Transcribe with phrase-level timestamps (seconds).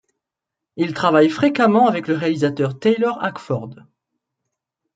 [0.77, 3.75] Il travaille fréquemment avec le réalisateur Taylor Hackford.